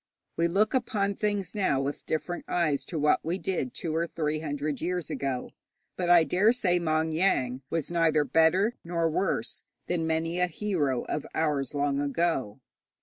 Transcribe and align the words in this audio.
We 0.35 0.47
look 0.47 0.73
upon 0.73 1.13
things 1.13 1.53
now 1.53 1.79
with 1.79 2.07
different 2.07 2.45
eyes 2.47 2.87
to 2.87 2.97
what 2.97 3.23
we 3.23 3.37
did 3.37 3.71
two 3.75 3.95
or 3.95 4.07
three 4.07 4.39
hundred 4.39 4.81
years 4.81 5.11
ago, 5.11 5.51
but 5.95 6.09
I 6.09 6.23
dare 6.23 6.51
say 6.53 6.79
Maung 6.79 7.11
Yaing 7.13 7.61
was 7.69 7.91
neither 7.91 8.23
better 8.23 8.73
nor 8.83 9.07
worse 9.07 9.61
than 9.85 10.07
many 10.07 10.39
a 10.39 10.47
hero 10.47 11.03
of 11.03 11.27
ours 11.35 11.75
long 11.75 12.01
ago. 12.01 12.59